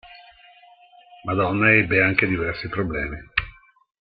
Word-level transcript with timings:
Madonna 1.25 1.73
ebbe 1.73 2.01
anche 2.03 2.25
diversi 2.25 2.67
problemi. 2.69 3.17